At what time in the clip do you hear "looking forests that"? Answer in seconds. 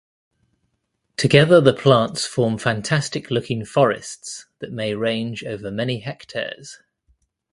3.29-4.71